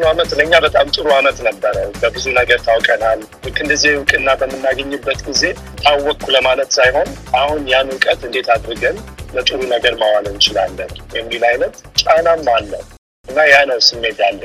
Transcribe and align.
የአሁኑ 0.00 0.10
አመት 0.12 0.30
ለእኛ 0.38 0.54
በጣም 0.64 0.86
ጥሩ 0.94 1.06
አመት 1.12 1.38
ነበረ። 1.46 1.76
በብዙ 2.00 2.24
ነገር 2.36 2.58
ታውቀናል። 2.66 3.20
ልክ 3.44 3.56
እንደዚህ 3.64 3.90
እውቅና 3.96 4.28
በምናገኝበት 4.40 5.20
ጊዜ 5.28 5.42
ታወቅኩ 5.82 6.26
ለማለት 6.34 6.70
ሳይሆን 6.76 7.08
አሁን 7.38 7.62
ያን 7.70 7.90
እውቀት 7.94 8.20
እንዴት 8.28 8.48
አድርገን 8.54 8.98
ለጥሩ 9.34 9.58
ነገር 9.72 9.94
ማዋል 10.02 10.28
እንችላለን 10.30 10.92
የሚል 11.16 11.42
አይነት 11.50 11.74
ጫናም 12.02 12.46
አለ 12.54 12.70
እና 13.28 13.38
ያ 13.50 13.56
ነው 13.70 13.80
ስሜት 13.88 14.20
ያለ 14.24 14.40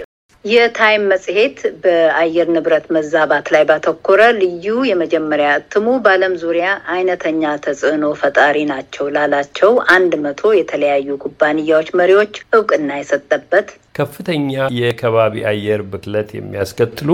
የታይም 0.45 1.03
መጽሔት 1.11 1.59
በአየር 1.83 2.47
ንብረት 2.55 2.87
መዛባት 2.95 3.45
ላይ 3.53 3.63
ባተኮረ 3.69 4.21
ልዩ 4.39 4.65
የመጀመሪያ 4.89 5.51
እትሙ 5.59 5.87
በዓለም 6.05 6.33
ዙሪያ 6.41 6.65
አይነተኛ 6.93 7.53
ተጽዕኖ 7.65 8.11
ፈጣሪ 8.21 8.57
ናቸው 8.73 9.05
ላላቸው 9.15 9.71
አንድ 9.95 10.15
መቶ 10.25 10.51
የተለያዩ 10.57 11.15
ኩባንያዎች 11.23 11.91
መሪዎች 12.01 12.35
እውቅና 12.57 12.91
የሰጠበት 12.99 13.69
ከፍተኛ 13.95 14.51
የከባቢ 14.77 15.43
አየር 15.49 15.81
ብክለት 15.91 16.29
የሚያስከትሉ 16.35 17.09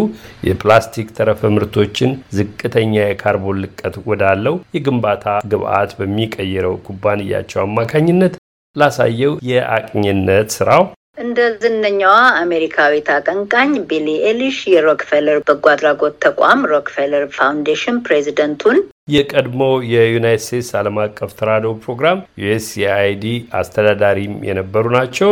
የፕላስቲክ 0.48 1.10
ተረፈ 1.18 1.52
ምርቶችን 1.56 2.12
ዝቅተኛ 2.38 2.94
የካርቦን 3.04 3.62
ልቀት 3.64 3.98
ወዳለው 4.10 4.58
የግንባታ 4.76 5.26
ግብዓት 5.52 5.92
በሚቀይረው 6.00 6.78
ኩባንያቸው 6.88 7.62
አማካኝነት 7.66 8.36
ላሳየው 8.76 9.36
የአቅኚነት 9.50 10.50
ስራው 10.58 10.84
እንደ 11.18 11.40
ዝነኛዋ 11.62 12.12
አሜሪካዊት 12.42 13.08
አቀንቃኝ 13.16 13.72
ቢሊ 13.90 14.09
ኤሊሽ 14.30 14.58
የሮክፌለር 14.73 15.38
በጎ 15.48 15.66
አድራጎት 15.73 16.16
ተቋም 16.26 16.62
ሮክፌለር 16.72 17.23
ፋውንዴሽን 17.38 17.98
ፕሬዚደንቱን 18.06 18.78
የቀድሞ 19.14 19.62
የዩናይትድ 19.94 20.44
ስቴትስ 20.46 20.70
ዓለም 20.80 20.98
አቀፍ 21.04 21.32
ተራድኦ 21.40 21.73
ፕሮግራም 21.84 22.23
ዩኤስኤአይዲ 22.44 23.26
አስተዳዳሪም 23.59 24.36
የነበሩ 24.50 24.86
ናቸው። 24.98 25.30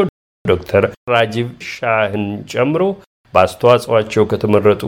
ዶክተር 0.48 0.84
ራጂቭ 1.10 1.48
ሻህን 1.70 2.26
ጨምሮ 2.52 2.84
በአስተዋጽኦቸው 3.34 4.26
ከተመረጡ 4.32 4.84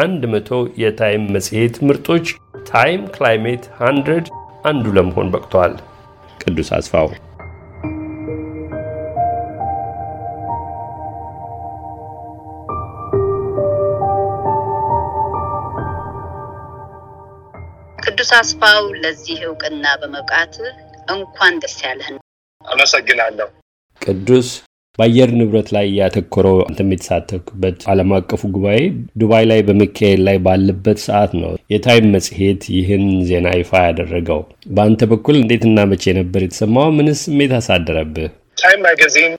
አንድ 0.00 0.22
መቶ 0.32 0.50
የታይም 0.80 1.24
መጽሔት 1.34 1.76
ምርጦች 1.86 2.26
TIME 2.68 3.02
Climate 3.14 3.64
Hundred 3.80 4.26
አንዱ 4.64 4.86
ለመሆን 4.96 5.30
በቅተዋል። 5.32 5.74
ቅዱስ 6.42 6.70
አስፋው 6.76 7.08
ቅዱስ 17.98 18.30
አስፋው 18.38 18.82
ለዚህ 19.02 19.38
እውቅና 19.46 19.86
በመብቃት 20.00 20.54
እንኳን 21.08 21.54
ደስ 21.62 21.76
ያለህን። 21.84 22.16
አመሰግናለሁ። 22.64 23.48
ቅዱስ 24.02 24.48
በአየር 24.98 25.30
ንብረት 25.38 25.68
ላይ 25.74 25.86
ያተኮረው 25.98 26.56
አንተም 26.64 26.88
የተሳተፍክበት 26.92 27.84
ዓለም 27.90 28.10
አቀፉ 28.16 28.40
ጉባኤ 28.54 28.78
ዱባይ 29.20 29.44
ላይ 29.50 29.60
በመካሄድ 29.68 30.20
ላይ 30.26 30.36
ባለበት 30.46 30.98
ሰዓት 31.06 31.32
ነው 31.40 31.52
የታይም 31.72 32.08
መጽሔት 32.14 32.64
ይህን 32.76 33.04
ዜና 33.28 33.48
ይፋ 33.58 33.82
ያደረገው። 33.86 34.40
በአንተ 34.76 35.08
በኩል 35.12 35.36
እንዴትና 35.40 35.86
መቼ 35.92 36.14
ነበር 36.18 36.42
የተሰማው? 36.44 36.88
ምንስ 36.98 37.22
ስሜት 37.26 37.54
አሳደረብህ? 37.58 38.28
Time 38.56 38.82
Magazine 38.86 39.32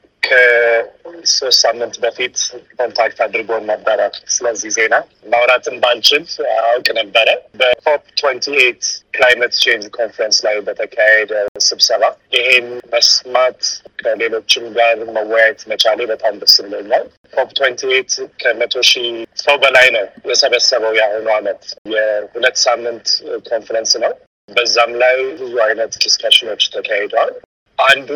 ከሶስት 1.22 1.60
ሳምንት 1.64 1.96
በፊት 2.04 2.36
contact 2.78 3.20
አድርጎን 3.26 3.64
ነበረ። 3.72 4.00
ስለዚህ 4.36 4.70
ዜና 4.78 4.96
ማውራትም 5.32 5.76
ባልችል 5.84 6.24
አውቅ 6.64 6.88
ነበረ። 7.00 7.28
በ 7.60 7.77
COP 7.77 8.04
twenty 8.20 8.46
eight 8.58 8.84
climate 9.16 9.54
change 9.64 9.86
conference 9.98 10.38
ላይ 10.46 10.56
በተካሄደ 10.68 11.32
ስብሰባ 11.68 12.04
ይሄን 12.36 12.68
መስማት 12.94 13.62
ከሌሎችም 14.02 14.66
ጋር 14.78 14.98
መወያየት 15.16 15.62
መቻሌ 15.72 16.00
በጣም 16.12 16.34
ደስ 16.42 16.56
ብሎኛል። 16.66 17.06
COP 17.34 17.50
twenty 17.58 17.82
eight 17.92 18.14
ከመቶ 18.42 18.84
ሺህ 18.92 19.10
ሰው 19.44 19.58
በላይ 19.64 19.88
ነው 19.98 20.06
የሰበሰበው 20.32 20.94
የአሁኑ 21.00 21.28
አመት 21.38 21.64
የሁለት 21.94 22.58
ሳምንት 22.66 23.08
ኮንፈረንስ 23.50 23.94
ነው። 24.06 24.14
በዛም 24.50 24.94
ላይ 25.02 25.18
ብዙ 25.40 25.54
አይነት 25.66 25.94
discussion 26.04 26.47
ኖች 26.47 26.64
ተካሂደዋል። 26.74 27.34
አንዱ 27.78 28.10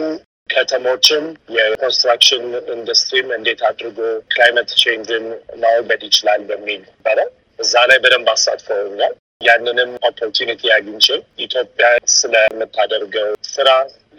ከተሞችም 0.49 1.23
የ 1.55 1.68
construction 1.68 2.43
ኢንዱስትሪም 2.73 3.29
እንዴት 3.37 3.61
አድርጎ 3.69 3.97
climate 4.31 4.69
change 4.81 5.14
ን 5.14 5.25
ማስወገድ 5.61 6.01
ይችላል 6.07 6.41
በሚል 6.49 6.81
ነበረ። 6.87 7.17
እዛ 7.59 7.73
ላይ 7.89 7.97
በደንብ 8.03 8.27
አሳትፈውኛል። 8.33 9.13
ያንንም 9.41 9.91
opportunity 10.09 10.61
አግኝቼ 10.75 11.07
ኢትዮጵያ 11.45 11.87
ስለምታደርገው 12.15 13.29
ስራ 13.49 13.69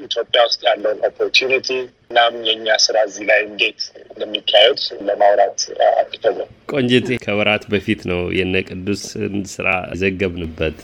ኢትዮጵያ 0.01 0.41
ውስጥ 0.49 0.61
ያለውን 0.69 0.99
opportunity 1.09 1.69
እናም 2.07 2.35
የእኛ 2.49 2.77
ስራ 2.85 2.97
እዚህ 3.09 3.25
ላይ 3.31 3.41
እንዴት 3.47 3.81
እንደሚካሄድ 4.07 4.79
ለማውራት 5.09 5.61
አብቅቶኛል። 5.95 6.51
ቆንጂት፣ 6.73 7.09
ከወራት 7.25 7.65
በፊት 7.73 8.03
ነው 8.13 8.21
የነ 8.39 8.65
ቅዱስን 8.69 9.37
ስራ 9.55 9.69
ዘገብንበት። 10.03 10.77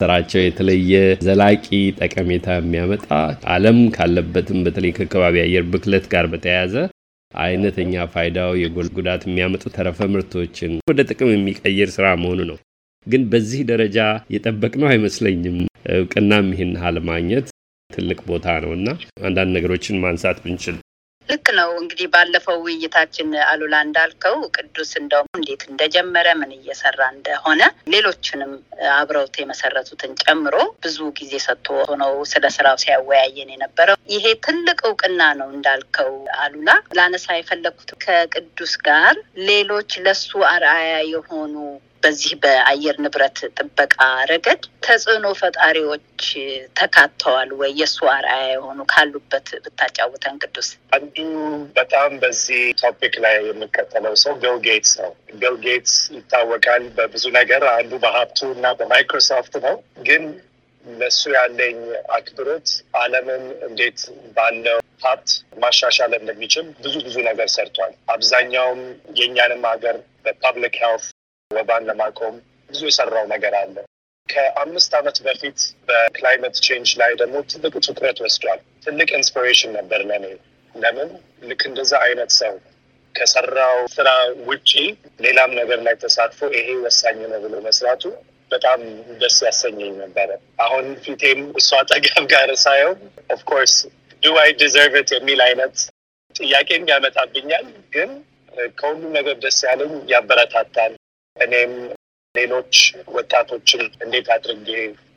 ስራቸው 0.00 0.40
የተለየ 0.42 0.92
ዘላቂ 1.26 1.66
ጠቀሜታ 1.98 2.46
የሚያመጣ 2.56 3.04
ዓለም 3.52 3.78
ካለበትም 3.96 4.62
በተለይ 4.66 4.92
ከከባቢ 4.96 5.36
አየር 5.42 5.64
ብክለት 5.72 6.06
ጋር 6.12 6.26
በተያያዘ 6.32 6.74
አይነተኛ 7.34 8.02
ፋይዳው 8.12 8.52
የጎል 8.60 8.88
ጉዳት 8.96 9.22
የሚያመጡ 9.26 9.64
ተረፈ 9.76 10.08
ምርቶችን 10.12 10.72
ወደ 10.90 11.00
ጥቅም 11.08 11.30
የሚቀይር 11.32 11.90
ስራ 11.96 12.06
መሆኑ 12.22 12.40
ነው። 12.50 12.58
ግን 13.06 13.22
በዚህ 13.32 13.62
ደረጃ 13.70 13.98
የጠበቅነው 14.34 14.88
አይመስለኝም። 14.92 15.56
እውቅናም 15.94 16.46
ይህን 16.54 16.72
ያህል 16.76 16.98
ማግኘት 17.08 17.48
ትልቅ 17.90 18.20
ቦታ 18.28 18.46
ነው 18.64 18.72
እና 18.78 18.88
አንዳንድ 19.22 19.52
ነገሮችን 19.56 20.00
ማንሳት 20.04 20.38
ብንችል 20.44 20.76
ልክ 21.28 21.46
ነው። 21.58 21.70
እንግዲህ 21.80 22.06
ባለፈው 22.14 22.56
ውይይታችን 22.64 23.28
አሉላ 23.44 23.74
እንዳልከው 23.86 24.36
ቅዱስ 24.56 24.90
እንደውም 25.00 25.28
እንዴት 25.38 25.62
እንደጀመረ 25.68 26.26
ምን 26.40 26.50
እየሰራ 26.56 27.00
እንደሆነ 27.14 27.62
ሌሎችንም 27.94 28.52
አብረውት 28.94 29.36
የመሰረቱትን 29.40 30.12
ጨምሮ 30.24 30.56
ብዙ 30.84 30.98
ጊዜ 31.18 31.32
ሰጥቶ 31.46 31.68
ሆነው 31.90 32.12
ስለ 32.32 32.44
ስራው 32.56 32.76
ሲያወያየን 32.82 33.52
የነበረው 33.54 33.98
ይሄ 34.14 34.34
ትልቅ 34.46 34.78
እውቅና 34.88 35.20
ነው 35.40 35.48
እንዳልከው 35.54 36.12
አሉላ። 36.38 36.68
ላነሳ 36.98 37.26
የፈለግኩት 37.36 37.90
ከቅዱስ 38.04 38.74
ጋር 38.86 39.16
ሌሎች 39.48 39.90
ለሱ 40.06 40.30
አርአያ 40.52 40.94
የሆኑ 41.12 41.56
በዚህ 42.04 42.32
በአየር 42.42 42.96
ንብረት 43.02 43.38
ጥበቃ 43.56 43.94
ረገድ 44.30 44.62
ተጽዕኖ 44.84 45.26
ፈጣሪዎች 45.38 46.24
ተካተዋል 46.78 47.50
ወይ? 47.60 47.70
የእሱ 47.78 47.98
አርአያ 48.14 48.42
የሆኑ 48.50 48.80
ካሉበት 48.92 49.48
ብታጫውተን 49.64 50.36
ቅዱስ። 50.42 50.68
አንዱ 50.92 51.16
በጣም 51.78 52.10
በዚህ 52.22 52.60
ቶፒክ 52.82 53.14
ላይ 53.24 53.36
የምከተለው 53.48 54.16
ሰው 54.24 54.34
ቢል 54.42 54.58
ጌትስ 54.66 54.92
ነው። 55.02 55.12
ቢል 55.40 55.56
ጌትስ 55.64 55.96
ይታወቃል 56.16 56.84
በብዙ 56.98 57.24
ነገር፣ 57.38 57.64
አንዱ 57.72 57.92
በሀብቱ 58.04 58.40
እና 58.52 58.74
በማይክሮሶፍት 58.80 59.56
ነው። 59.66 59.76
ግን 60.08 60.24
ለሱ 60.84 61.20
ያለኝ 61.34 61.78
አክብሮት 62.16 62.68
ዓለምን 62.96 63.44
እንዴት 63.68 64.00
ባለው 64.36 64.78
ሀብት 65.04 65.30
ማሻሻል 65.62 66.12
እንደሚችል 66.18 66.66
ብዙ 66.82 66.94
ብዙ 67.06 67.16
ነገር 67.28 67.48
ሰርቷል። 67.54 67.92
አብዛኛውም 68.14 68.80
የእኛንም 69.18 69.64
ሀገር 69.72 69.96
በ 70.24 70.37
public 70.37 70.76
health 70.82 71.06
ወባን 71.54 71.86
ለማቆም 71.88 72.34
ብዙ 72.70 72.82
የሰራው 72.88 73.26
ነገር 73.32 73.54
አለ። 73.60 73.76
ከአምስት 74.28 74.92
ዓመት 74.98 75.16
በፊት 75.24 75.58
በ 75.88 76.03
climate 76.03 76.54
change 76.66 76.90
ላይ 77.00 77.12
ደግሞ 77.20 77.36
ትልቅ 77.50 77.74
ትኩረት 77.86 78.20
ወስዷል። 78.24 78.60
ትልቅ 78.86 79.08
inspiration 79.18 79.72
ነበር 79.78 80.02
ለኔ። 80.10 80.24
ለምን 80.74 81.10
ልክ 81.48 81.62
እንደዛ 81.70 81.92
አይነት 82.06 82.30
ሰው 82.38 82.54
ከሰራው 83.14 83.76
ስራ 83.94 84.08
ውጪ 84.48 84.70
ሌላም 85.20 85.50
ነገር 85.58 85.80
ላይ 85.86 85.94
ተሳትፎ 86.02 86.48
ይሄ 86.56 86.68
ወሳኝ 86.84 87.18
ነው 87.24 87.40
ብሎ 87.44 87.54
መስራቱ 87.66 88.02
በጣም 88.50 88.80
ደስ 89.20 89.36
ያሰኘኝ 89.46 89.92
ነበረ። 90.02 90.30
አሁን 90.64 90.86
ፊቴም 91.04 91.40
እሱ 91.60 91.70
አጠገብ 91.80 92.24
ጋር 92.32 92.50
ሳየው 92.64 92.92
of 93.30 93.41
course 93.41 93.74
do 94.22 94.34
I 94.42 94.50
deserve 94.60 94.94
it 95.00 95.10
የሚል 95.16 95.40
አይነት 95.46 95.76
ጥያቄም 96.34 96.84
ያመጣብኛል። 96.92 97.66
ግን 97.94 98.10
ከሁሉም 98.78 99.10
ነገር 99.16 99.36
ደስ 99.44 99.58
ያለኝ 99.68 99.94
ያበረታታል። 100.12 100.92
እኔም 101.36 101.72
ሌሎች 102.34 102.74
ወጣቶችን 103.14 103.82
እንዴት 104.04 104.28
አድርጌ 104.34 104.68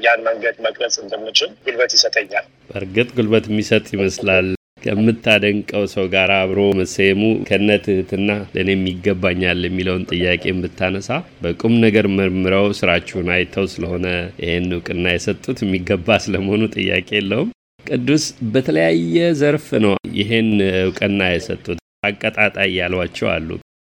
ያን 0.06 0.20
መንገድ 0.28 0.56
መቅረጽ 0.66 0.96
እንደምችል 1.04 1.50
ጉልበት 1.66 1.92
ይሰጠኛል። 1.96 2.46
በእርግጥ 2.70 3.08
ጉልበት 3.18 3.46
የሚሰጥ 3.50 3.86
ይመስላል። 3.96 4.48
ከምታደንቀው 4.84 5.84
ሰው 5.94 6.06
ጋር 6.14 6.32
አብሮ 6.36 6.60
መሰየሙ 6.80 7.22
ከነ 7.48 7.70
ትህትና 7.86 8.30
ለእኔም 8.54 8.84
ይገባኛል 8.92 9.62
የሚለውን 9.66 10.04
ጥያቄ 10.12 10.54
ብታነሳ 10.58 11.10
በቁም 11.42 11.74
ነገር 11.86 12.08
መርምረው 12.18 12.68
ስራችሁን 12.80 13.32
አይተው 13.36 13.66
ስለሆነ 13.74 14.06
ይህን 14.44 14.68
እውቅና 14.78 15.06
የሰጡት 15.16 15.62
የሚገባ 15.66 16.18
ስለመሆኑ 16.26 16.64
ጥያቄ 16.78 17.10
የለውም። 17.18 17.50
ቅዱስ 17.86 18.24
በተለያየ 18.54 19.18
ዘርፍ 19.42 19.68
ነው 19.86 19.96
ይህን 20.18 20.52
እውቅና 20.80 21.22
የሰጡት። 21.32 21.80
አቀጣጣይ 22.08 22.72
ያሏቸው 22.80 23.30
አሉ። 23.34 23.50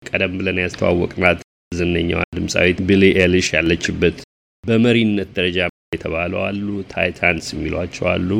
ቀደም 0.02 0.34
ብለን 0.38 0.58
ያስተዋወቅናት 0.62 1.38
ዝነኛዋ 1.72 2.20
ድምፃዊት 2.36 2.78
ቢሊ 2.88 3.04
ኤሊሽ 3.22 3.48
ያለችበት 3.56 4.16
በመሪነት 4.64 5.28
ደረጃ 5.36 5.58
የተባለው 5.94 6.40
አሉ። 6.46 6.62
ታይታንስ 6.90 7.46
የሚሏቸው 7.54 8.06
አሉ። 8.12 8.30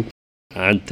አንተ 0.51 0.89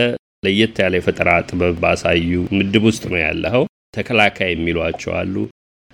ለየት 0.47 0.77
ያለ 0.83 0.95
የፈጠራ 0.99 1.31
ጥበብ 1.49 1.75
ባሳዩ 1.83 2.29
ምድብ 2.57 2.85
ውስጥ 2.89 3.05
ነው 3.13 3.21
ያለኸው። 3.23 3.65
ተከላካይ 3.97 4.51
የሚሏቸው 4.53 5.13
አሉ። 5.21 5.35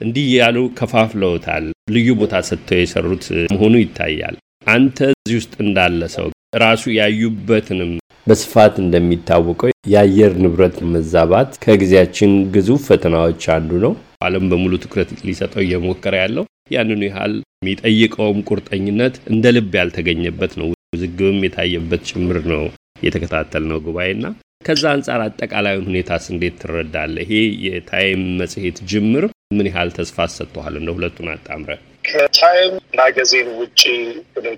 እንዲህ 0.01 0.27
ያሉ 0.35 0.59
ከፋፍለውታል። 0.79 1.65
ልዩ 1.95 2.09
ቦታ 2.21 2.35
ሰጥተው 2.49 2.81
የሰሩት 2.81 3.25
መሆኑ 3.53 3.75
ይታያል። 3.83 4.37
አንተ 4.67 4.99
እዚህ 5.15 5.37
ውስጥ 5.41 5.55
እንዳለ 5.65 6.03
ሰው 6.17 6.27
ራሱ 6.59 6.83
ያዩበትንም 6.97 7.93
በስፋት 8.27 8.75
እንደሚታወቀው 8.83 9.71
የአየር 9.93 10.33
ንብረት 10.43 10.77
መዛባት 10.93 11.53
ከጊዜያችን 11.65 12.33
ግዙፍ 12.55 12.83
ፈተናዎች 12.89 13.45
አንዱ 13.55 13.71
ነው። 13.85 13.93
ዓለም 14.23 14.45
በሙሉ 14.51 14.73
ትኩረት 14.83 15.11
ሊሰጠው 15.27 15.63
እየሞከረ 15.65 16.15
ያለው 16.23 16.45
ያንኑ 16.75 17.03
ያህል 17.09 17.35
የሚጠይቀውም 17.63 18.39
ቁርጠኝነት 18.49 19.15
እንደ 19.33 19.53
ልብ 19.57 19.75
ያልተገኘበት 19.81 20.55
ነው። 20.61 20.69
ውዝግብም 20.95 21.39
የታየበት 21.45 22.03
ጭምር 22.11 22.39
ነው 22.53 22.65
የተከታተል 23.03 23.65
ነው 23.71 23.79
ጉባኤና 23.87 24.25
ከዛ 24.65 24.83
አንጻር 24.95 25.21
አጠቃላዩን 25.25 25.87
ሁኔታስ 25.89 26.25
እንዴት 26.33 26.57
ትረዳለህ? 26.63 27.23
ይሄ 27.27 27.33
የታይም 27.67 28.23
መጽሔት 28.41 28.77
ጅምር 28.91 29.25
ምን 29.57 29.69
ያህል 29.71 29.91
ተስፋ 29.97 30.27
ሰጥተዋል? 30.35 30.75
እንደ 30.81 30.91
ሁለቱን 30.97 31.31
አጣምረ 31.35 31.71
ከታይም 32.05 32.75
ማጋዚን 32.99 33.49
ውጭ 33.61 33.83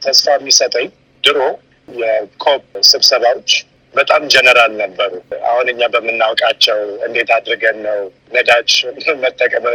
ተስፋ 0.06 0.26
የሚሰጠኝ 0.36 0.86
ድሮ 1.24 1.40
የኮፕ 1.88 2.62
ስብሰባዎች 2.90 3.50
በጣም 3.94 4.22
ጀነራል 4.32 4.72
ነበሩ። 4.80 5.12
አሁን 5.48 5.66
እኛ 5.72 5.82
በምናውቃቸው 5.94 6.78
እንዴት 7.06 7.30
አድርገን 7.36 7.76
ነው 7.86 7.98
ነዳጅ 8.34 8.70
መጠቀም 9.22 9.66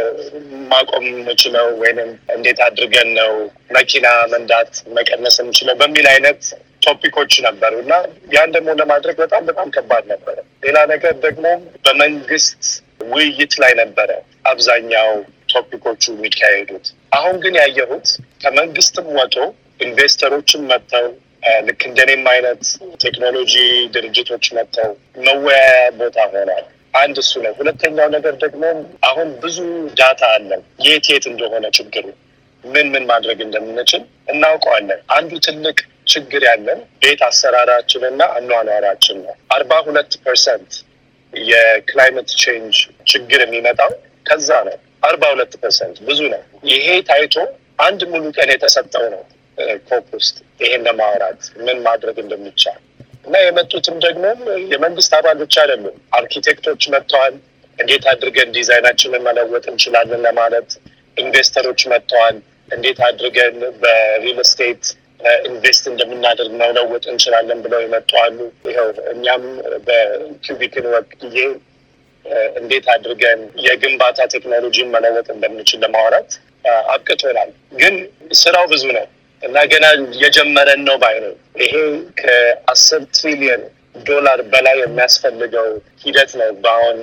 ማቆም 0.72 1.06
የምችለው 1.10 1.68
ወይንም 1.82 2.10
እንዴት 2.36 2.60
አድርገን 2.66 3.10
ነው 3.20 3.32
መኪና 3.70 4.06
መንዳት 4.34 4.72
መቀነስ 4.98 5.38
የምችለው 5.42 5.76
በሚል 5.82 6.08
አይነት 6.12 6.42
ቶፒኮች 6.82 7.32
ነበሩ 7.46 7.72
እና 7.82 7.94
ያን 8.34 8.52
ደግሞ 8.54 8.70
ለማድረግ 8.80 9.16
በጣም 9.22 9.42
በጣም 9.48 9.68
ከባድ 9.74 10.04
ነበረ። 10.12 10.36
ሌላ 10.62 10.78
ነገር 10.92 11.14
ደግሞ 11.26 11.46
በመንግስት 11.84 12.62
ውይይት 13.10 13.54
ላይ 13.62 13.72
ነበረ 13.82 14.10
አብዛኛው 14.50 15.10
ቶፒኮቹ 15.52 16.02
የሚካሄዱት። 16.12 16.86
አሁን 17.12 17.36
ግን 17.44 17.54
ያየሁት 17.60 18.08
ከመንግስትም 18.42 19.08
ወጦ 19.18 19.36
ኢንቨስተሮችም 19.80 20.62
መጥተው 20.70 21.06
ልክ 21.66 21.80
እንደኔም 21.88 22.24
አይነት 22.32 22.62
ቴክኖሎጂ 23.02 23.54
ድርጅቶች 23.94 24.46
መጥተው 24.56 24.90
መወያያ 25.24 25.70
ቦታ 26.00 26.18
ሆኗል። 26.32 26.64
አንድ 26.94 27.16
እሱ 27.22 27.32
ነው። 27.44 27.52
ሁለተኛው 27.58 28.08
ነገር 28.14 28.34
ደግሞ 28.42 28.62
አሁን 29.08 29.28
ብዙ 29.42 29.58
data 30.00 30.22
አለን፣ 30.36 30.62
የት 30.86 31.06
የት 31.12 31.24
እንደሆነ 31.30 31.66
ችግሩ 31.78 32.04
ምን 32.64 32.86
ምን 32.92 33.04
ማድረግ 33.10 33.38
እንደምንችል 33.44 34.02
እናውቀዋለን። 34.32 35.00
አንዱ 35.16 35.32
ትልቅ 35.46 35.78
ችግር 36.06 36.42
ያለን 36.48 36.80
ቤት 37.02 37.20
አሰራራችንና 37.28 38.22
አኗኗራችን 38.36 39.18
ነው። 39.24 39.34
አርባ 39.56 39.72
ሁለት 39.86 40.12
percent 40.24 40.72
የ 41.32 41.53
climate 41.53 42.28
change 42.42 42.78
ችግር 43.12 43.40
የሚመጣው 43.44 43.92
ከዛ 44.26 44.50
ነው። 44.68 44.76
አርባ 45.08 45.24
ሁለት 45.34 45.52
percent 45.62 45.98
ብዙ 46.08 46.20
ነው። 46.34 46.42
ይሄ 46.72 46.88
ታይቶ 47.08 47.36
አንድ 47.84 48.00
ሙሉ 48.12 48.24
ቀን 48.36 48.48
የተሰጠው 48.54 49.04
ነው 49.14 49.22
COP 49.88 50.06
ውስጥ 50.16 50.36
ይሄን 50.60 50.82
ለማውራት 50.88 51.42
ምን 51.66 51.78
ማድረግ 51.86 52.16
እንደሚቻል 52.24 52.80
እና 53.26 53.36
የመጡትም 53.44 53.96
ደግሞ 54.04 54.24
የመንግስት 54.72 55.12
አባሎች 55.18 55.54
አይደሉም። 55.62 55.96
አርኪቴክቶች 56.18 56.82
መጥተዋል። 56.94 57.34
እንዴት 57.78 58.04
አድርገን 58.12 58.48
ዲዛይናችንን 58.56 59.22
መለወጥ 59.28 59.64
እንችላለን 59.72 60.22
ለማለት 60.26 60.70
investor 61.16 61.59
ኦች 61.59 61.80
መጥተዋል። 61.92 62.36
እንዴት 62.68 62.98
አድርገን 63.06 63.54
በ 63.82 64.01
real 64.01 64.38
estate 64.50 64.82
invest 65.48 65.84
እንደምናደርግ 65.90 66.52
መለወጥ 66.60 67.04
እንችላለን 67.12 67.58
ብለው 67.64 67.80
የመጡ 67.82 68.10
አሉ። 68.22 68.38
ይኸው 68.68 68.86
እኛም 69.14 69.42
በኪዩቢክን 69.88 70.86
work 70.92 71.10
ጊዜ 71.24 71.38
እንዴት 72.60 72.86
አድርገን 72.94 73.40
የግንባታ 73.66 74.26
ቴክኖሎጂን 74.34 74.88
መለወጥ 74.94 75.28
እንደምንችል 75.34 75.80
ለማውራት 75.84 76.30
አብቅቶናል። 76.94 77.50
ግን 77.72 77.94
ስራው 78.40 78.66
ብዙ 78.72 78.84
ነው 78.96 79.06
እና 79.42 79.58
ገና 79.72 79.86
የጀመረን 80.22 80.82
ነው 80.88 80.96
ባይ 81.02 81.16
ነኝ። 81.24 81.32
ይሄ 81.62 81.74
ከአስር 82.20 83.02
ትሪሊየን 83.16 83.62
ዶላር 84.04 84.40
በላይ 84.52 84.76
የሚያስፈልገው 84.80 85.68
ሂደት 86.02 86.32
ነው። 86.40 86.50
በአሁን 86.64 86.98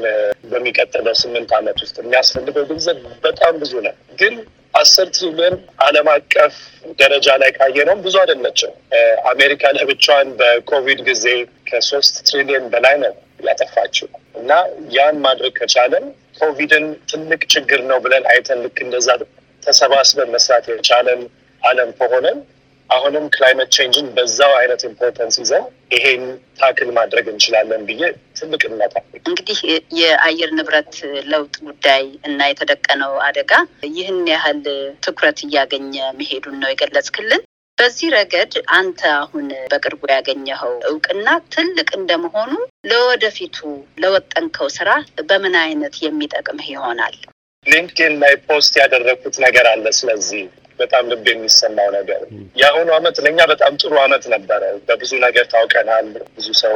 በሚቀጥለው 0.52 1.16
ስምንት 1.22 1.50
ዓመት 1.58 1.80
ውስጥ 1.84 1.96
የሚያስፈልገው 2.02 2.66
ገንዘብ 2.70 3.00
በጣም 3.26 3.56
ብዙ 3.64 3.74
ነው። 3.88 3.96
ግን 4.22 4.36
አስር 4.74 5.08
ትሪሊየን 5.18 5.56
ዓለም 5.86 6.08
አቀፍ 6.14 6.56
ደረጃ 7.00 7.28
ላይ 7.42 7.52
ካየ 7.58 7.86
ነው 7.90 7.96
ብዙ 8.06 8.16
አይደለችም። 8.24 8.74
አሜሪካ 9.32 9.72
ለብቻዋን 9.78 10.30
በኮቪድ 10.40 11.00
ጊዜ 11.10 11.26
ከሶስት 11.70 12.16
ትሪሊየን 12.30 12.66
በላይ 12.74 12.96
ነው 13.04 13.14
ያጠፋችው 13.48 14.08
እና 14.40 14.52
ያን 14.96 15.18
ማድረግ 15.26 15.54
ከቻለን 15.60 16.06
ኮቪድን 16.40 16.86
ትልቅ 17.12 17.42
ችግር 17.54 17.82
ነው 17.92 17.98
ብለን 18.06 18.24
አይተን 18.32 18.62
ልክ 18.66 18.80
እንደዛ 18.86 19.10
ተሰባስበን 19.64 20.30
መስራት 20.36 20.66
የቻለን 20.72 21.22
ዓለም 21.64 21.90
ከሆነን 22.00 22.38
አሁንም 22.90 23.26
climate 23.34 23.70
change 23.76 24.00
ን 24.00 24.08
በዛው 24.16 24.52
አይነት 24.60 24.82
importance 24.90 25.36
ይዘን 25.42 25.64
ይሄን 25.92 26.24
tackle 26.60 26.90
ማድረግ 26.98 27.26
እንችላለን 27.32 27.82
ብዬ 27.90 28.02
ትልቅ 28.38 28.62
እምነት 28.70 28.94
አለኝ። 29.00 29.22
እንግዲህ 29.26 29.60
የአየር 30.00 30.52
ንብረት 30.58 30.94
ለውጥ 31.32 31.56
ጉዳይ 31.68 32.06
እና 32.28 32.40
የተደቀነው 32.50 33.14
አደጋ 33.28 33.52
ይህን 33.92 34.22
ያህል 34.34 34.62
ትኩረት 35.06 35.40
እያገኘ 35.46 35.92
መሄዱን 36.20 36.58
ነው 36.62 36.72
የገለጽክልን። 36.72 37.44
በዚህ 37.78 38.08
ረገድ 38.14 38.54
አንተ 38.78 39.02
አሁን 39.18 39.48
በቅርቡ 39.72 40.02
ያገኘኸው 40.12 40.72
እውቅና 40.90 41.26
ትልቅ 41.56 41.90
እንደመሆኑ 42.00 42.54
ለወደፊቱ 42.92 43.58
ለወጠንከው 44.02 44.70
ስራ 44.78 44.90
በምን 45.30 45.56
አይነት 45.62 45.96
የሚጠቅምህ 46.06 46.70
ይሆናል? 46.74 47.18
LinkedIn 47.66 48.16
ላይ 48.24 48.34
post 48.48 48.74
ያደረግኩት 48.82 49.36
ነገር 49.46 49.68
አለ። 49.72 49.86
ስለዚህ 50.00 50.44
በጣም 50.80 51.04
ልብ 51.12 51.26
የሚሰማው 51.30 51.90
ነገር 51.96 52.22
የአሁኑ 52.62 52.90
አመት 52.98 53.18
ለእኛ 53.26 53.40
በጣም 53.52 53.74
ጥሩ 53.82 53.94
አመት 54.04 54.26
ነበረ። 54.34 54.64
በብዙ 54.88 55.12
ነገር 55.24 55.46
ታውቀናል። 55.54 56.08
ብዙ 56.36 56.48
ሰው 56.62 56.76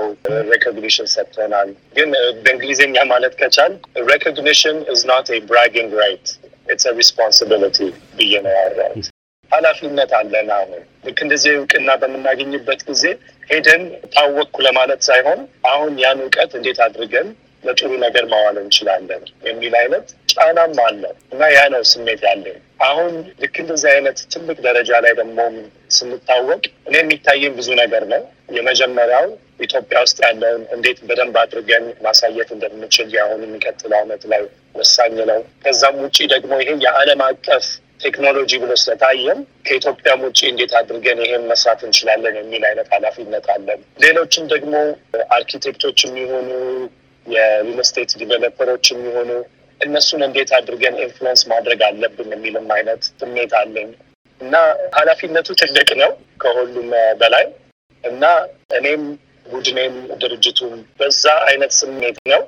recognition 0.52 1.10
ሰጥቶናል። 1.14 1.70
ግን 1.98 2.10
በእንግሊዝኛ 2.44 2.98
ማለት 3.12 3.36
ከቻል 3.42 3.74
recognition 4.12 4.80
is 4.94 5.04
not 5.12 5.30
a 5.34 5.40
bragging 5.50 5.94
right 6.02 6.28
it's 6.70 6.86
responsibility 7.00 7.78
ብዬ 8.18 8.34
ነው 8.46 8.54
ያወራሁት። 8.58 9.08
ኃላፊነት 9.52 10.12
አለን። 10.18 10.50
አሁን 10.56 10.74
ልክ 11.06 11.20
እንደዚህ 11.24 11.54
እውቅና 11.58 11.92
በምናገኝበት 12.02 12.82
ጊዜ 12.90 13.04
ሄደን 13.50 13.82
ታወቅኩ 14.14 14.58
ለማለት 14.68 15.02
ሳይሆን 15.08 15.40
አሁን 15.72 15.94
ያን 16.04 16.20
እውቀት 16.26 16.52
እንዴት 16.60 16.80
አድርገን 16.86 17.30
ለጥሩ 17.64 17.90
ነገር 18.04 18.26
ማዋል 18.32 18.56
እንችላለን 18.62 19.24
የሚል 19.48 19.74
አይነት 19.82 20.06
ጫናም 20.32 20.76
አለ 20.86 21.04
እና 21.32 21.42
ያ 21.54 21.62
ነው 21.74 21.84
ስሜት 21.92 22.22
ያለኝ። 22.28 22.58
አሁን 22.86 23.12
ልክ 23.42 23.56
እንደዚህ 23.64 23.90
አይነት 23.94 24.18
ትልቅ 24.34 24.58
ደረጃ 24.66 24.92
ላይ 25.06 25.14
ደግሞ 25.20 25.40
ስንታወቅ 25.96 26.62
እኔ 26.88 26.96
የሚታየኝ 27.00 27.54
ብዙ 27.58 27.70
ነገር 27.82 28.06
ነው። 28.14 28.24
የመጀመሪያው 28.58 29.28
ኢትዮጵያ 29.66 29.98
ውስጥ 30.06 30.18
ያለውን 30.26 30.64
እንዴት 30.76 31.00
በደንብ 31.08 31.36
አድርገን 31.42 31.86
ማሳየት 32.06 32.50
እንደምንችል 32.56 33.08
የአሁን 33.16 33.44
የሚቀጥለው 33.46 34.00
አመት 34.00 34.24
ላይ 34.32 34.42
ወሳኝ 34.76 35.16
ነው። 35.32 35.40
ከዛም 35.64 35.98
ውጭ 36.04 36.18
ደግሞ 36.34 36.52
ይሄ 36.62 36.72
የዓለም 36.86 37.22
አቀፍ 37.28 37.66
ቴክኖሎጂ 38.04 38.52
ብሎ 38.62 38.72
ስለታየም 38.82 39.40
ከኢትዮጵያም 39.68 40.22
ውጭ 40.28 40.40
እንዴት 40.50 40.72
አድርገን 40.80 41.20
ይሄን 41.26 41.44
መስራት 41.52 41.82
እንችላለን 41.88 42.36
የሚል 42.40 42.64
አይነት 42.70 42.88
ኃላፊነት 42.96 43.48
አለን። 43.56 43.82
ሌሎችም 44.04 44.46
ደግሞ 44.54 44.74
አርኪቴክቶች 45.38 46.00
የሚሆኑ 46.08 46.50
የ 47.26 47.44
real 47.44 47.80
estate 47.90 48.12
developer 48.22 48.66
ኦች 48.66 48.86
የሚሆኑ 48.94 49.30
እነሱን 49.82 50.22
እንዴት 50.26 50.52
አድርገን 50.58 50.96
influence 51.06 51.42
ማድረግ 51.52 51.82
አለብን 51.88 52.32
የሚልም 52.36 52.70
አይነት 52.76 53.02
ስሜት 53.14 53.54
አለኝ 53.60 53.90
እና 54.42 54.56
ኃላፊነቱ 54.98 55.48
ትልቅ 55.62 55.90
ነው 56.02 56.12
ከሁሉም 56.44 56.90
በላይ 57.22 57.46
እና 58.04 58.24
እኔም 58.78 59.04
ቡድኔም 59.46 59.94
ድርጅቱም 60.22 60.74
በዛ 61.00 61.24
አይነት 61.48 61.72
ስሜት 61.80 62.18
ነው። 62.32 62.42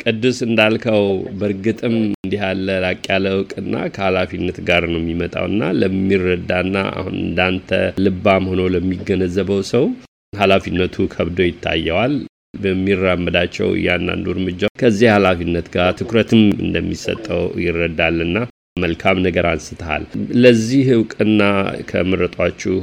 ቅዱስ 0.00 0.38
እንዳልከው 0.46 1.02
በእርግጥም 1.38 1.94
እንዲህ 2.16 2.42
ያለ 2.44 2.76
ላቅ 2.84 3.00
ያለ 3.10 3.26
እውቅና 3.36 3.74
ከኃላፊነት 3.94 4.58
ጋር 4.68 4.82
ነው 4.92 5.00
የሚመጣውና 5.02 5.62
ለሚረዳና 5.80 6.76
አሁን 6.98 7.16
እንዳንተ 7.24 7.70
ልባም 8.04 8.46
ሆኖ 8.50 8.62
ለሚገነዘበው 8.74 9.60
ሰው 9.72 9.84
ኃላፊነቱ 10.32 11.06
ከብዶ 11.14 11.38
ይታየዋል። 11.48 12.14
በሚራመዳቸው 12.54 13.68
እያንዳንዱ 13.76 14.26
እርምጃ 14.34 14.62
ከዚህ 14.80 15.08
ኃላፊነት 15.14 15.66
ጋር 15.74 15.90
ትኩረትም 15.98 16.42
እንደሚሰጠው 16.64 17.42
ይረዳልና 17.64 18.36
መልካም 18.76 19.16
ነገር 19.26 19.46
አንስተሃል። 19.50 20.02
ለዚህ 20.42 20.86
እውቅና 20.96 21.40
ከመረጧችሁ 21.90 22.74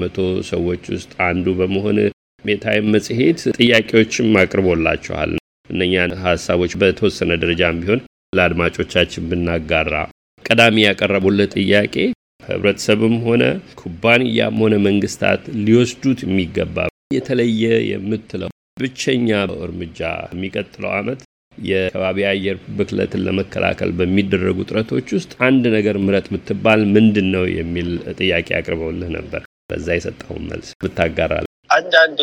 መቶ 0.00 0.16
ሰዎች 0.50 0.82
ውስጥ 0.94 1.12
አንዱ 1.28 1.54
በመሆን 1.60 1.98
የታይም 2.44 2.86
መጽሔት 2.94 3.40
ጥያቄዎችም 3.58 4.38
አቅርቦላችኋል። 4.42 5.32
እነኛን 5.70 6.12
ሀሳቦች 6.22 6.72
በተወሰነ 6.80 7.32
ደረጃም 7.42 7.80
ቢሆን 7.82 8.00
ለአድማጮቻችን 8.32 9.28
ብናጋራ 9.30 9.94
ቀዳሚ 10.44 10.76
ያቀረቡለት 10.84 11.52
ጥያቄ 11.58 11.94
ህብረተሰብም 12.48 13.16
ሆነ 13.26 13.42
ኩባንያም 13.80 14.56
ሆነ 14.62 14.74
መንግስታት 14.86 15.42
ሊወስዱት 15.64 16.20
የሚገባ 16.24 16.76
የተለየ 17.14 17.62
የምትለው 17.90 18.49
ብቸኛ 18.80 19.30
እርምጃ 19.64 20.00
የሚቀጥለው 20.32 20.90
ዓመት 20.98 21.20
የከባቢ 21.64 22.18
አየር 22.28 22.56
ብክለትን 22.76 23.24
ለመከላከል 23.26 23.90
በሚደረጉ 23.98 24.58
ጥረቶች 24.68 25.08
ውስጥ 25.16 25.32
አንድ 25.48 25.64
ነገር 25.76 25.96
ምረጥ 26.04 26.26
ብትባል 26.34 26.82
ምንድን 26.94 27.28
ነው 27.34 27.44
የሚል 27.56 27.88
ጥያቄ 28.18 28.48
አቅርበውልህ 28.58 29.10
ነበር። 29.18 29.42
በዛ 29.70 29.88
የሰጠውን 29.96 30.44
መልስ 30.50 30.70
ብታጋራል። 30.84 31.46
አንዳንዴ 31.70 32.20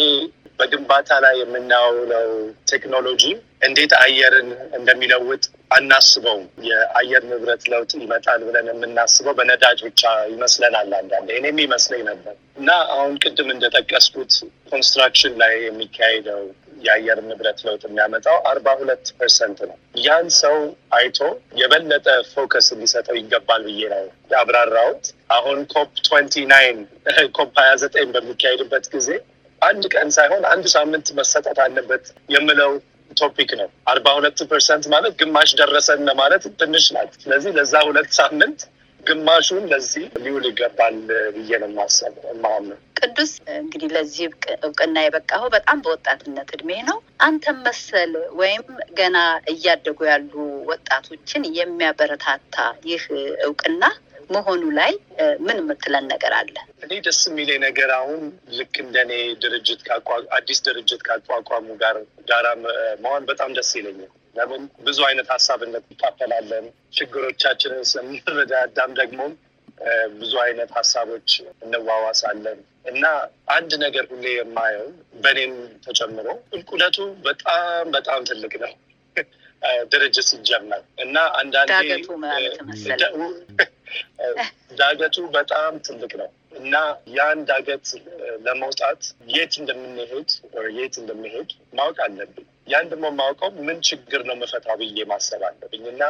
በግንባታ 0.59 1.09
ላይ 1.23 1.35
የምናውለው 1.41 2.29
ቴክኖሎጂ 2.71 3.23
እንዴት 3.61 3.93
አየርን 3.99 4.49
እንደሚለውጥ 4.77 5.43
አናስበውም። 5.75 6.45
የአየር 6.67 7.23
ንብረት 7.29 7.63
ለውጥ 7.71 7.91
ይመጣል 8.01 8.41
ብለን 8.47 8.67
የምናስበው 8.71 9.35
በነዳጅ 9.39 9.79
ብቻ 9.87 10.03
ይመስለናል። 10.33 10.91
አንዳንዴ 10.99 11.29
እኔም 11.39 11.59
ይመስለኝ 11.63 12.03
ነበር 12.09 12.35
እና 12.57 12.69
አሁን 12.93 13.13
ቅድም 13.23 13.49
እንደጠቀስኩት 13.55 14.33
construction 14.71 15.35
ላይ 15.41 15.53
የሚካሄደው 15.65 16.41
የአየር 16.83 17.19
ንብረት 17.27 17.59
ለውጥ 17.65 17.81
የሚያመጣው 17.87 18.37
አርባ 18.49 18.67
ሁለት 18.79 19.05
percent 19.19 19.59
ነው። 19.69 19.75
ያን 20.03 20.27
ሰው 20.39 20.57
አይቶ 20.97 21.19
የበለጠ 21.61 22.07
focus 22.33 22.67
እንዲሰጠው 22.75 23.15
ይገባል 23.19 23.63
ብዬ 23.69 23.81
ነው 23.93 24.03
ያብራራሁት። 24.33 25.05
አሁን 25.37 25.59
COP 25.73 25.91
twenty 26.07 26.45
nine 26.51 26.79
COP 27.37 27.51
ሀያ 27.61 27.71
ዘጠኝ 27.83 28.07
በሚካሄድበት 28.15 28.85
ጊዜ 28.95 29.09
አንድ 29.61 29.83
ቀን 29.93 30.09
ሳይሆን 30.15 30.43
አንድ 30.51 30.65
ሳምንት 30.73 31.07
መሰጠት 31.19 31.59
አለበት 31.63 32.05
የምለው 32.33 32.71
topic 33.17 33.51
ነው። 33.59 33.69
አርባ 33.91 34.07
ሁለት 34.17 34.39
percent 34.49 34.85
ማለት 34.93 35.13
ግማሽ 35.21 35.51
ደረሰን 35.59 36.09
ማለት 36.19 36.43
ትንሽ 36.59 36.87
ናት። 36.95 37.13
ስለዚህ 37.23 37.53
ለዛ 37.57 37.75
ሁለት 37.87 38.09
ሳምንት 38.17 38.59
ግማሹን 39.03 39.63
ለዚህ 39.71 40.05
ሊውል 40.23 40.45
ይገባል 40.49 40.95
ብዬ 41.35 41.59
ነው 41.61 41.69
ማሰብ 41.75 42.13
ማምን 42.41 42.77
ቅዱስ 42.99 43.31
እንግዲህ 43.55 43.89
ለዚህ 43.95 44.23
እውቅና 44.67 44.95
የበቃኸው 45.03 45.49
በጣም 45.55 45.77
በወጣትነት 45.83 46.49
እድሜ 46.55 46.71
ነው። 46.87 46.97
አንተም 47.27 47.57
መሰል 47.67 48.11
ወይም 48.39 48.65
ገና 48.97 49.17
እያደጉ 49.53 49.99
ያሉ 50.09 50.31
ወጣቶችን 50.71 51.43
የሚያበረታታ 51.59 52.55
ይህ 52.89 53.05
እውቅና 53.47 53.83
መሆኑ 54.29 54.63
ላይ 54.77 54.91
ምን 55.45 55.57
የምትለን 55.61 56.05
ነገር 56.13 56.33
አለ? 56.39 56.55
እኔ 56.83 56.91
ደስ 57.05 57.19
የሚለኝ 57.29 57.59
ነገር 57.65 57.89
አሁን 57.97 58.21
ልክ 58.57 58.75
እንደኔ 58.83 59.11
ድርጅት 59.43 59.81
አዲስ 60.37 60.59
ድርጅት 60.67 61.01
ካቋቋሙ 61.07 61.67
ጋር 61.83 61.97
ጋራ 62.31 62.47
መሆን 63.03 63.25
በጣም 63.29 63.51
ደስ 63.57 63.71
ይለኛል። 63.79 64.11
ለምን 64.35 64.63
ብዙ 64.87 64.99
አይነት 65.07 65.27
ሀሳብ 65.35 65.59
እንካፈላለን፣ 65.67 66.65
ችግሮቻችንን 66.97 67.85
ስለምንረዳዳም 67.91 68.91
ደግሞ 68.99 69.21
ብዙ 70.19 70.33
አይነት 70.43 70.69
ሀሳቦች 70.77 71.31
እንዋዋሳለን 71.63 72.59
እና 72.91 73.03
አንድ 73.55 73.71
ነገር 73.83 74.05
ሁሌ 74.11 74.25
የማየው 74.35 74.87
በእኔም 75.23 75.53
ተጨምሮ 75.85 76.27
ቁልቁለቱ 76.51 76.97
በጣም 77.27 77.85
በጣም 77.95 78.21
ትልቅ 78.29 78.53
ነው 78.63 78.73
ድርጅት 79.91 80.25
ሲጀመር 80.29 80.81
እና 80.99 81.17
አንዳንዴ 81.39 81.71
ዳገቱ 84.79 85.17
በጣም 85.35 85.73
ትልቅ 85.85 86.11
ነው 86.21 86.29
እና 86.59 86.75
ያን 87.15 87.39
ዳገት 87.49 87.87
ለመውጣት 88.45 89.01
የት 89.33 89.53
እንደምንሄድ 89.61 90.29
የት 90.77 90.95
እንደምሄድ 91.01 91.49
ማወቅ 91.73 91.97
አለብኝ። 92.05 92.45
ያን 92.67 92.87
ደግሞ 92.91 93.07
ማውቀው 93.19 93.51
ምን 93.67 93.77
ችግር 93.89 94.21
ነው 94.29 94.35
መፈታው 94.41 94.77
ብዬ 94.81 95.05
ማሰብ 95.11 95.43
አለብኝ 95.49 95.83
እና 95.93 96.03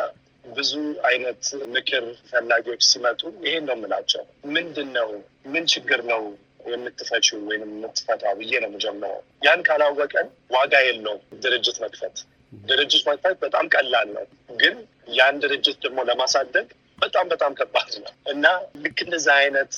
ብዙ 0.46 0.72
አይነት 1.08 1.44
ምክር 1.74 2.04
ፈላጊዎች 2.30 2.82
ሲመጡ 2.90 3.22
ይሄን 3.46 3.66
ነው 3.70 3.76
የምላቸው። 3.78 4.24
ምንድን 4.56 4.90
ነው 4.98 5.10
ምን 5.54 5.66
ችግር 5.74 6.02
ነው 6.12 6.22
የምትፈችው 6.68 7.38
ወይም 7.50 7.64
የምትፈታው 7.68 8.34
ብዬ 8.40 8.54
ነው 8.64 8.70
የምጀምረው። 8.70 9.18
ያን 9.46 9.62
ካላወቀን 9.68 10.28
ዋጋ 10.52 10.74
የለውም 10.88 11.22
ድርጅት 11.44 11.78
መክፈት። 11.84 12.18
ድርጅት 12.64 13.04
መክፈት 13.10 13.38
በጣም 13.44 13.66
ቀላል 13.74 14.10
ነው፣ 14.18 14.26
ግን 14.60 14.76
ያን 15.14 15.40
ድርጅት 15.44 15.78
ደግሞ 15.86 16.00
ለማሳደግ 16.10 16.68
በጣም 16.98 17.26
በጣም 17.32 17.52
ከባድ 17.58 17.92
ነው 18.04 18.12
እና 18.32 18.46
ልክ 18.84 18.98
እንደዚህ 19.06 19.34
አይነት 19.36 19.74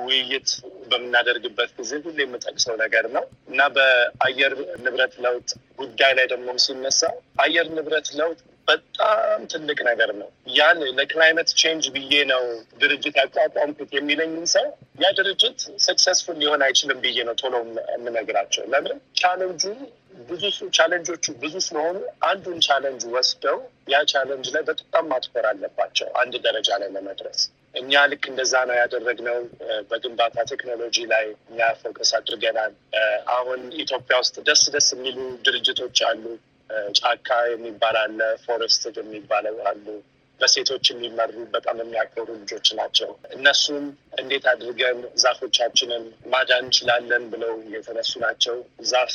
ውይይት 0.00 0.48
በምናደርግበት 0.90 1.70
ጊዜ 1.78 1.92
ሁሌ 2.04 2.18
የምጠቅሰው 2.24 2.74
ነገር 2.82 3.06
ነው 3.16 3.24
እና 3.50 3.60
በአየር 3.76 4.54
ንብረት 4.84 5.14
ለውጥ 5.24 5.48
ጉዳይ 5.80 6.12
ላይ 6.18 6.26
ደግሞ 6.32 6.56
ሲነሳ 6.64 7.00
አየር 7.44 7.66
ንብረት 7.76 8.08
ለውጥ 8.20 8.38
በጣም 8.68 9.42
ትልቅ 9.52 9.78
ነገር 9.88 10.10
ነው። 10.18 10.28
ያን 10.56 10.80
ለ 10.98 11.09
climate 11.09 11.48
change 11.60 11.84
ብዬ 11.94 12.14
ነው 12.32 12.42
ድርጅት 12.80 13.14
ያቋቋምኩት 13.20 13.90
የሚለኝን 13.96 14.46
ሰው 14.54 14.66
ያ 15.00 15.10
ድርጅት 15.18 15.56
successful 15.86 16.36
ሊሆን 16.42 16.62
አይችልም 16.66 16.98
ብዬ 17.04 17.24
ነው 17.28 17.36
ቶሎ 17.42 17.54
የምነግራቸው። 17.94 18.64
ለምን 18.74 18.98
challenge 19.20 19.54
ኡ 19.54 19.62
ብዙ 20.18 20.42
challenge 20.76 21.09
ኦቹ 21.09 21.24
ብዙ 21.42 21.54
ስለሆኑ 21.66 21.96
አንዱን 22.28 22.58
challenge 22.66 23.02
ወስደው 23.12 23.58
ያ 23.92 23.98
challenge 24.12 24.46
ላይ 24.54 24.62
በጣም 24.70 25.04
ማትኮር 25.12 25.46
አለባቸው 25.50 26.08
አንድ 26.20 26.34
ደረጃ 26.46 26.78
ላይ 26.82 26.90
ለመድረስ። 26.96 27.40
እኛ 27.74 28.02
ልክ 28.10 28.24
እንደዛ 28.30 28.54
ነው 28.68 28.76
ያደረግነው። 28.80 29.38
በግንባታ 29.90 30.36
ቴክኖሎጂ 30.50 30.96
ላይ 31.12 31.24
እኛ 31.50 31.70
focus 31.80 32.10
አድርገናል። 32.18 32.72
አሁን 33.36 33.60
ኢትዮጵያ 33.84 34.16
ውስጥ 34.22 34.36
ደስ 34.48 34.62
ደስ 34.76 34.88
የሚሉ 34.96 35.18
ድርጅቶች 35.46 36.00
አሉ። 36.08 36.24
ጫካ 36.98 37.28
የሚባል 37.52 37.96
አለ፣ 38.02 38.20
forest 38.44 38.82
የሚባለው 38.98 39.58
አሉ። 39.70 39.86
በሴቶች 40.40 40.86
የሚመሩ 40.90 41.36
በጣም 41.54 41.76
የሚያከብሩ 41.82 42.28
ልጆች 42.42 42.66
ናቸው። 42.78 43.08
እነሱም 43.36 43.86
እንዴት 44.20 44.44
አድርገን 44.52 44.98
ዛፎቻችንን 45.22 46.04
ማዳን 46.32 46.62
እንችላለን 46.64 47.24
ብለው 47.32 47.54
የተነሱ 47.74 48.12
ናቸው። 48.24 48.56
ዛፍ 48.90 49.14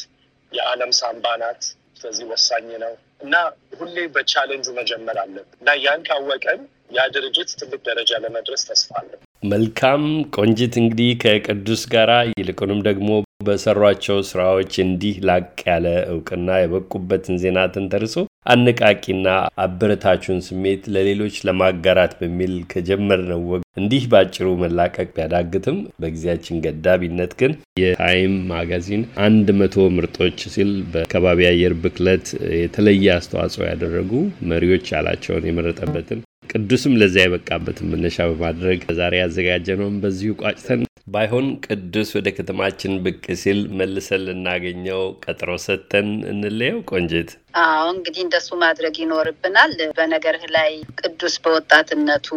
የዓለም 0.54 0.92
ሳምባ 1.00 1.26
ናት። 1.42 1.62
ስለዚህ 1.98 2.26
ወሳኝ 2.32 2.70
ነው 2.82 2.94
እና 3.24 3.36
ሁሌ 3.80 3.98
በ 4.16 4.24
challenge 4.24 4.60
ኡ 4.60 4.68
መጀመር 4.78 5.18
አለን 5.22 5.46
እና 5.58 5.76
ያን 5.84 6.02
ካወቀን 6.08 6.62
ያ 6.96 7.06
ድርጅት 7.14 7.52
ትልቅ 7.60 7.80
ደረጃ 7.88 8.12
ለመድረስ 8.24 8.64
ተስፋ 8.70 8.90
አለን። 9.02 9.20
መልካም 9.44 10.04
ቆንጂት፣ 10.38 10.74
እንግዲህ 10.82 11.10
ከቅዱስ 11.24 11.82
ጋራ 11.94 12.12
ይልቁንም 12.32 12.82
ደግሞ 12.90 13.10
በሰሯቸው 13.48 14.18
ስራዎች 14.30 14.74
እንዲህ 14.84 15.16
ላቅ 15.30 15.48
ያለ 15.68 15.88
እውቅና 16.14 16.50
የበቁበትን 16.60 17.40
ዜና 17.44 17.66
ተንተርሶ 17.74 18.16
አነቃቂና 18.46 19.28
አበረታቹን 19.64 20.40
ስሜት 20.48 20.84
ለሌሎች 20.94 21.36
ለማጋራት 21.48 22.14
በሚል 22.20 22.54
ከጀመርነው 22.72 23.42
ወግ 23.52 23.62
እንዲህ 23.78 24.04
ባጭሩ 24.12 24.48
መላቀቅ 24.64 25.08
ቢያዳግትም 25.16 25.78
በጊዜያችን 26.02 26.62
ገዳቢነት 26.66 27.32
ግን 27.40 27.54
የታይም 27.82 28.36
ማጋዚን 28.52 29.04
አንድ 29.28 29.48
መቶ 29.60 29.86
ምርጦች 29.96 30.40
ሲል 30.56 30.72
በከባቢ 30.94 31.42
አየር 31.50 31.76
ብክለት 31.84 32.28
የተለየ 32.60 33.08
አስተዋጽኦ 33.16 33.64
ያደረጉ 33.70 34.12
መሪዎች 34.52 34.88
ያላቸውን 34.96 35.48
የመረጠበትን 35.50 36.22
ቅዱስም 36.54 36.98
ለዚያ 37.02 37.24
የበቃበትን 37.26 37.92
መነሻ 37.92 38.26
በማድረግ 38.32 38.82
ዛሬ 38.98 39.14
ያዘጋጀነውን 39.22 39.96
በዚሁ 40.04 40.34
ቋጭተን 40.42 40.82
ባይሆን 41.14 41.48
ቅዱስ 41.66 42.10
ወደ 42.18 42.28
ከተማችን 42.36 42.94
ብቅ 43.06 43.24
ሲል 43.42 43.60
መልሰን 43.80 44.22
ልናገኘው 44.28 45.02
ቀጠሮ 45.24 45.52
ሰጥተን 45.66 46.10
እንለየው። 46.32 46.78
ቆንጅት፣ 46.92 47.32
አዎ 47.54 47.84
እንግዲህ 47.94 48.22
እንደሱ 48.24 48.48
ማድረግ 48.62 48.96
ይኖርብናል። 49.02 49.74
በነገርህ 49.98 50.46
ላይ 50.56 50.72
ቅዱስ 51.02 51.36
በወጣትነቱ 51.44 52.28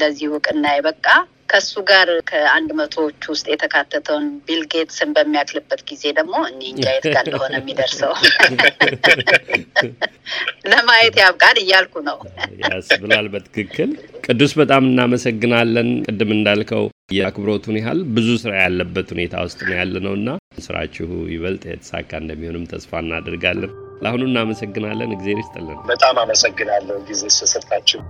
ለዚህ 0.00 0.26
እውቅና 0.30 0.64
የበቃ 0.74 1.06
ከሱ 1.50 1.72
ጋር 1.88 2.08
ከአንድ 2.28 2.70
መቶዎች 2.78 3.24
ውስጥ 3.32 3.44
የተካተተውን 3.50 4.24
ቢል 4.46 4.62
ጌትስን 4.72 5.10
በሚያክልበት 5.16 5.80
ጊዜ 5.90 6.02
ደግሞ 6.18 6.34
እኔ 6.48 6.60
እንጃ 6.70 6.86
የት 6.94 7.06
ጋር 7.14 7.22
እንደሆነ 7.26 7.54
የሚደርሰው 7.60 8.12
ለማየት 10.70 11.16
ያብቃል 11.22 11.56
እያልኩ 11.62 11.94
ነው። 12.08 12.18
ያስብላል። 12.64 13.26
በትክክል 13.34 13.90
ቅዱስ፣ 14.26 14.52
በጣም 14.60 14.82
እናመሰግናለን። 14.90 15.88
ቅድም 16.06 16.30
እንዳልከው 16.36 16.84
የአክብሮቱን 17.14 17.76
ያህል 17.80 17.98
ብዙ 18.16 18.28
ስራ 18.42 18.52
ያለበት 18.62 19.08
ሁኔታ 19.14 19.34
ውስጥ 19.46 19.58
ነው 19.68 19.74
ያለ 19.80 19.94
ነው 20.06 20.14
እና 20.20 20.28
ስራችሁ 20.60 21.08
ይበልጥ 21.32 21.62
የተሳካ 21.68 22.10
እንደሚሆንም 22.22 22.64
ተስፋ 22.72 23.00
እናደርጋለን። 23.04 23.72
ለአሁኑ 24.04 24.22
እናመሰግናለን። 24.28 25.12
እግዜር 25.16 25.38
ይስጥልን። 25.40 25.78
በጣም 25.86 26.16
አመሰግናለሁ 26.22 26.96
ጊዜ 27.08 27.22
ስለሰጣችሁ። 27.36 28.00